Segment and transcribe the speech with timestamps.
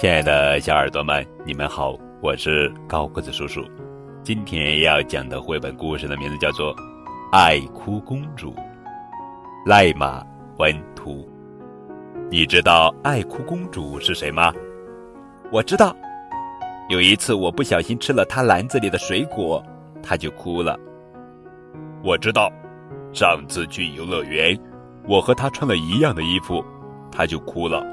[0.00, 3.62] 亲爱的小耳朵们，你们好，我是高个子叔叔。
[4.22, 6.74] 今天要讲的绘本故事的名字叫做
[7.32, 8.50] 《爱哭公主》，
[9.66, 10.24] 赖马
[10.56, 11.28] 文图。
[12.30, 14.50] 你知道爱哭公主是谁吗？
[15.52, 15.94] 我知道。
[16.88, 19.62] 有一次我不小心吃了她篮子里的水果，
[20.02, 20.80] 她就哭了。
[22.02, 22.50] 我知道。
[23.12, 24.58] 上次去游乐园，
[25.06, 26.64] 我和她穿了一样的衣服，
[27.12, 27.84] 她就哭了。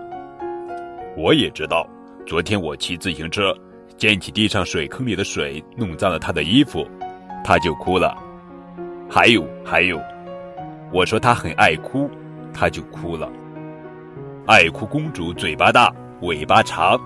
[1.18, 1.86] 我也知道。
[2.28, 3.56] 昨天我骑自行车，
[3.96, 6.86] 溅起地上水坑里的水，弄脏了他的衣服，
[7.42, 8.14] 他就哭了。
[9.10, 9.98] 还有还有，
[10.92, 12.10] 我说他很爱哭，
[12.54, 13.32] 他就哭了。
[14.46, 17.00] 爱哭公主嘴巴大，尾巴长；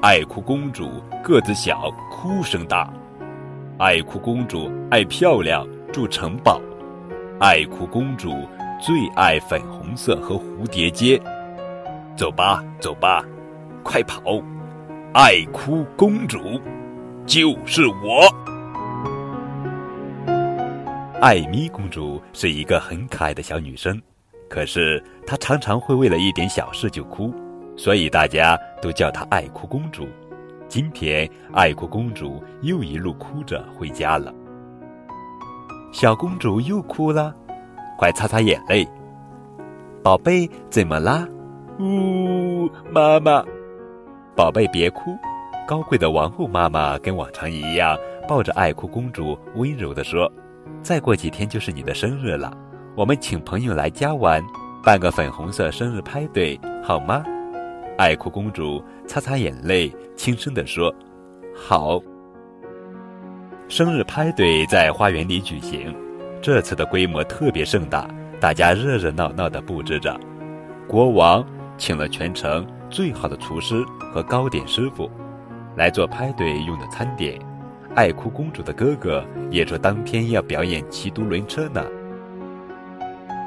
[0.00, 0.90] 爱哭公主
[1.22, 2.92] 个子小，哭声大。
[3.78, 6.60] 爱哭公主爱漂亮，住城堡。
[7.38, 8.34] 爱哭公主
[8.80, 11.16] 最爱粉红色和蝴蝶结。
[12.16, 13.24] 走吧，走吧。
[13.82, 14.20] 快跑！
[15.14, 16.38] 爱哭公主
[17.26, 18.28] 就是我。
[21.20, 24.00] 艾米公主是一个很可爱的小女生，
[24.48, 27.32] 可是她常常会为了一点小事就哭，
[27.76, 30.08] 所以大家都叫她爱哭公主。
[30.66, 34.32] 今天，爱哭公主又一路哭着回家了。
[35.92, 37.34] 小公主又哭了，
[37.98, 38.88] 快擦擦眼泪。
[40.02, 41.28] 宝贝，怎么啦？
[41.78, 43.44] 呜，妈妈。
[44.34, 45.14] 宝贝，别哭！
[45.66, 50.30] 高贵的王后妈妈跟往常一样，抱着爱哭公主，温柔地说
[50.82, 52.50] ：“再过几天就是你的生日了，
[52.96, 54.42] 我们请朋友来家玩，
[54.82, 57.22] 办个粉红色生日派对，好吗？”
[57.98, 60.92] 爱哭公主擦擦眼泪，轻声地说
[61.54, 62.00] ：“好。”
[63.68, 65.94] 生日派对在花园里举行，
[66.40, 68.08] 这次的规模特别盛大，
[68.40, 70.18] 大家热热闹闹地布置着。
[70.88, 71.46] 国王
[71.76, 73.84] 请了全城最好的厨师。
[74.12, 75.10] 和糕点师傅
[75.74, 77.40] 来做派对用的餐点，
[77.94, 81.82] 爱哭公主的哥哥也说当天要表演骑独轮车呢。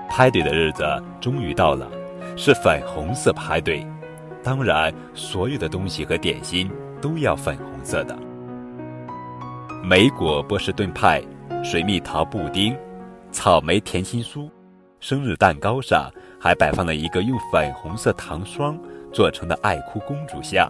[0.10, 0.84] 派对的日子
[1.22, 1.88] 终于到了，
[2.36, 3.86] 是粉红色派对，
[4.42, 6.68] 当然所有的东西和点心
[7.00, 8.18] 都要粉红色的。
[9.84, 11.22] 莓果波士顿派、
[11.64, 12.76] 水蜜桃布丁、
[13.32, 14.50] 草莓甜心酥，
[15.00, 16.10] 生日蛋糕上
[16.42, 18.76] 还摆放了一个用粉红色糖霜。
[19.16, 20.70] 做成的爱哭公主像。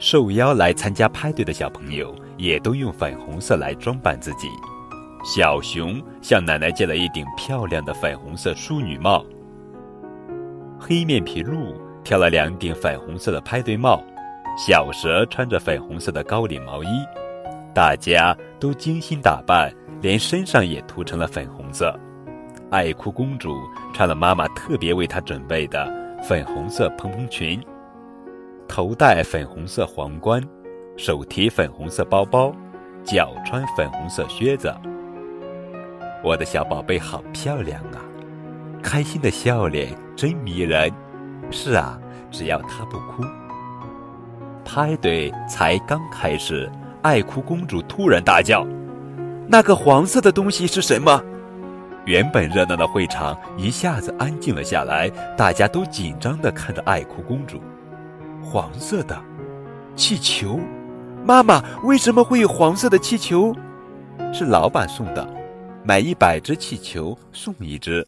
[0.00, 4.48] 受邀来参加派对的小朋友也都用粉红色来装扮自己。
[5.24, 9.24] 小熊向奶奶借了一顶漂亮的粉红色淑女帽。
[10.78, 14.02] 黑面皮鹿挑了两顶粉红色的派对帽。
[14.56, 16.88] 小蛇穿着粉红色的高领毛衣。
[17.72, 21.92] 大家都精心打扮，连身上也涂成了粉红色。
[22.70, 23.52] 爱哭公主
[23.92, 26.03] 穿了妈妈特别为她准备的。
[26.26, 27.62] 粉红色蓬蓬裙，
[28.66, 30.42] 头戴粉红色皇冠，
[30.96, 32.50] 手提粉红色包包，
[33.02, 34.74] 脚穿粉红色靴子。
[36.22, 38.00] 我的小宝贝好漂亮啊！
[38.82, 40.90] 开心的笑脸真迷人。
[41.50, 43.22] 是啊，只要她不哭。
[44.64, 48.66] 派对才刚开始，爱哭公主突然大叫
[49.46, 51.22] ：“那个黄色的东西是什么？”
[52.06, 57.58] 原本热闹的会场一下子安静了下来，大家都紧张地看着爱哭公主。
[58.42, 59.18] 黄色的
[59.96, 60.60] 气球，
[61.24, 63.54] 妈妈，为什么会有黄色的气球？
[64.32, 65.26] 是老板送的，
[65.82, 68.06] 买一百只气球送一只。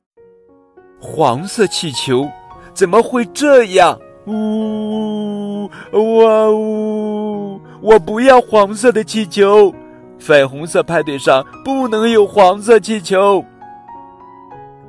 [1.01, 2.29] 黄色气球，
[2.75, 3.99] 怎么会这样？
[4.27, 7.61] 呜哇呜！
[7.81, 9.73] 我不要黄色的气球，
[10.19, 13.43] 粉红色派对上不能有黄色气球。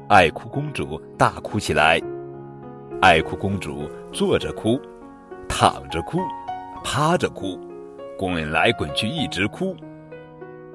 [0.09, 2.01] 爱哭公主大哭起来，
[3.01, 4.79] 爱哭公主坐着哭，
[5.49, 6.19] 躺着哭，
[6.81, 7.59] 趴着哭，
[8.17, 9.75] 滚来滚去一直哭，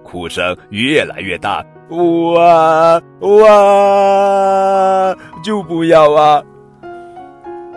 [0.03, 6.43] 哭声越来越大，哇哇，就不要啊！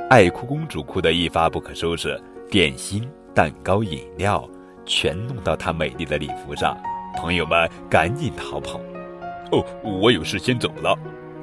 [0.10, 2.22] 爱哭公主哭得一发不可收拾，
[2.52, 4.46] 点心、蛋糕、饮料
[4.86, 6.78] 全弄到她美丽的礼服上，
[7.16, 8.78] 朋友们赶紧逃跑。
[9.54, 9.63] 哦，
[10.02, 10.94] 我有事先走了。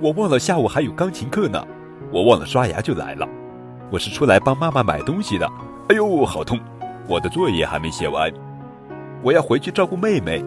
[0.02, 1.64] 我忘了下午还有钢琴课呢，
[2.10, 3.28] 我忘了刷牙就来了。
[3.88, 5.48] 我是出来帮妈妈买东西的。
[5.90, 6.58] 哎呦，好痛！
[7.06, 8.28] 我的作业还没写完，
[9.22, 10.44] 我要回去照顾妹妹。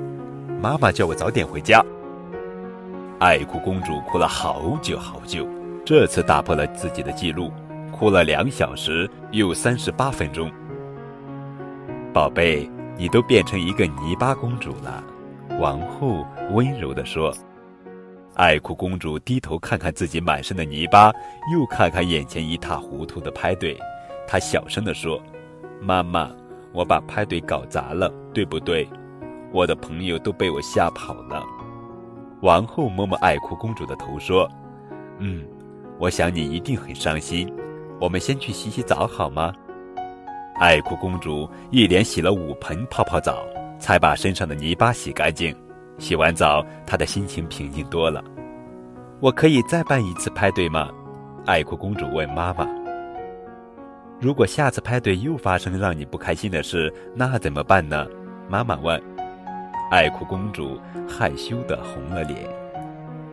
[0.61, 1.81] 妈妈叫我早点回家。
[3.19, 5.47] 爱哭公主哭了好久好久，
[5.85, 7.49] 这次打破了自己的记录，
[7.93, 10.51] 哭了两小时又三十八分钟。
[12.13, 15.01] 宝贝，你都变成一个泥巴公主了。
[15.61, 17.33] 王后温柔地说。
[18.35, 21.09] 爱哭公主低头看看自己满身的泥巴，
[21.53, 23.77] 又看看眼前一塌糊涂的派对，
[24.27, 25.21] 她小声地说
[25.81, 26.29] ：“妈妈，
[26.73, 28.87] 我把派对搞砸了，对不对？
[29.53, 31.41] 我的朋友都被我吓跑了。”
[32.43, 34.49] 王后摸摸爱哭公主的头说
[35.19, 35.45] ：“嗯，
[35.97, 37.51] 我想你一定很伤心。
[38.01, 39.53] 我们先去洗洗澡好吗？”
[40.59, 43.45] 爱哭公主一连洗了五盆泡泡澡，
[43.79, 45.55] 才把身上的泥巴洗干净。
[45.97, 48.23] 洗完澡，她的心情平静多了。
[49.19, 50.89] 我可以再办一次派对吗？
[51.45, 52.67] 爱哭公主问妈妈。
[54.19, 58.05] 如果下次派对又发生让你不开心的事，那怎么办呢？
[58.49, 59.01] 妈妈问。
[59.91, 62.47] 爱哭公主害羞的红了脸。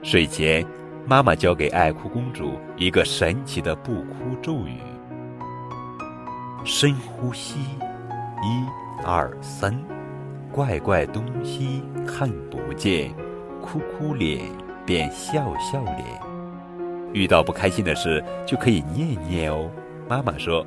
[0.02, 0.64] 睡前，
[1.06, 4.78] 妈妈教给爱哭公主一个神奇的不哭咒语：
[6.64, 9.72] 深呼吸，一、二、三，
[10.52, 13.10] 怪怪东西看不见，
[13.62, 14.44] 哭哭脸
[14.84, 16.04] 变笑笑脸。
[17.12, 19.70] 遇到不开心的事就可以念念哦。
[20.08, 20.64] 妈妈说。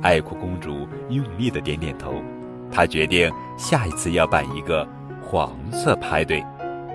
[0.00, 2.22] 爱哭公主用力的点点头，
[2.70, 4.86] 她决定下一次要办一个
[5.20, 6.40] 黄色派对。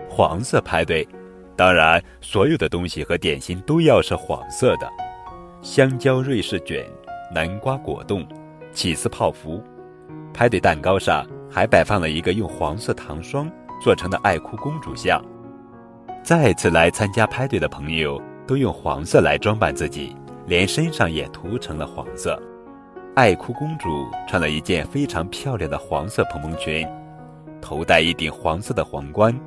[0.09, 1.05] 黄色派对，
[1.53, 4.89] 当然所有的东西和点心都要是黄色的：
[5.61, 6.85] 香蕉瑞士卷、
[7.35, 8.25] 南瓜果冻、
[8.71, 9.61] 起司泡芙。
[10.33, 13.47] 派对蛋糕上还摆放了一个用黄色糖霜
[13.79, 15.23] 做成的爱哭公主像。
[16.23, 20.15] 再次来参加派对的朋友都用黄色来装扮自己，
[20.47, 22.41] 连身上也涂成了黄色。
[23.13, 26.87] 爱哭公主穿了一件非常漂亮的黄色蓬蓬裙，
[27.61, 29.39] 头戴一顶黄色的皇冠，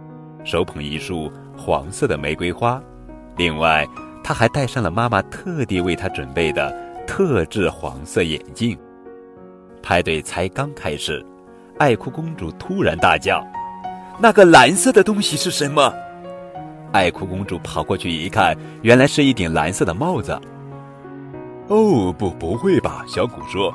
[0.45, 2.81] 手捧一束黄色的玫瑰花。
[3.37, 3.85] 另外，
[4.23, 6.73] 她还戴上了妈妈特地为她准备的
[7.05, 8.79] 特制黄色眼镜。
[9.83, 11.25] 派对才刚开始，
[11.79, 13.47] 爱哭公主突然大叫
[14.19, 15.93] ：“那个蓝色的东西是什么？”
[16.93, 20.33] 爱哭公主跑过去一看，原来是一顶蓝色的帽子。
[21.69, 23.05] 哦不，不会吧？
[23.07, 23.75] 小鼓说。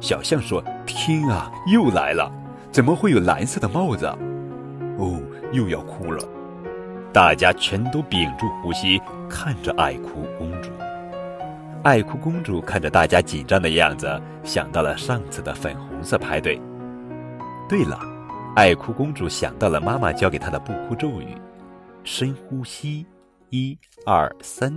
[0.00, 2.30] 小象说：“天啊，又来了！
[2.70, 4.06] 怎么会有蓝色的帽子？
[4.98, 5.18] 哦，
[5.52, 6.22] 又要哭了。”
[7.12, 10.70] 大家全都屏住呼吸，看着爱哭公主。
[11.82, 16.60] 爱哭公主看着大家紧张的样子，想到了上次的粉红色派对。
[17.68, 18.00] 对了，
[18.56, 21.36] 爱哭公主想到了妈妈教给她的不哭咒语：
[22.02, 23.06] 深呼吸，
[23.50, 24.74] 一、二、三。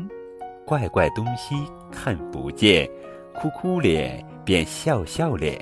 [0.65, 1.55] 怪怪东西
[1.91, 2.89] 看不见，
[3.33, 5.59] 哭哭脸变笑笑脸。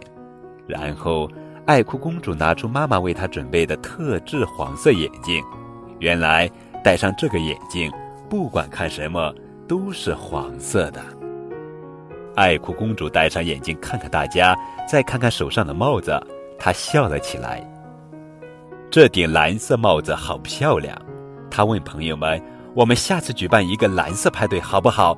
[0.67, 1.29] 然后，
[1.65, 5.43] 爱哭公主拿出妈妈为她准备的特制黄色眼镜。
[5.99, 6.49] 原来，
[6.83, 7.91] 戴上这个眼镜，
[8.27, 9.33] 不管看什么
[9.67, 11.01] 都是黄色的。
[12.35, 14.55] 爱哭公主戴上眼镜，看看大家，
[14.87, 16.11] 再看看手上的帽子，
[16.59, 17.63] 他笑了起来。
[18.91, 20.95] 这顶蓝色帽子好漂亮，
[21.49, 22.41] 他问朋友们。
[22.75, 25.17] 我们下次举办一个蓝色派对，好不好？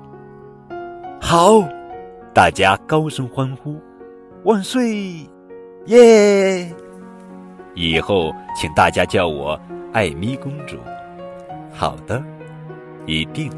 [1.21, 1.61] 好，
[2.33, 3.79] 大家高声欢呼，
[4.45, 5.27] 万岁！
[5.87, 6.73] 耶！
[7.75, 9.59] 以后请大家叫我
[9.91, 10.77] 艾米公主。
[11.73, 12.23] 好的，
[13.05, 13.51] 一定。